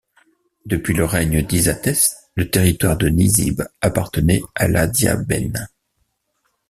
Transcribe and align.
Depuis 0.65 0.95
le 0.95 1.05
règne 1.05 1.45
d'Izatès, 1.45 2.31
le 2.33 2.49
territoire 2.49 2.97
de 2.97 3.07
Nisibe 3.07 3.67
appartenait 3.81 4.41
à 4.55 4.67
l'Adiabène. 4.67 5.69